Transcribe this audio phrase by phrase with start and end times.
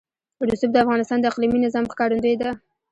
[0.49, 2.51] رسوب د افغانستان د اقلیمي نظام ښکارندوی ده.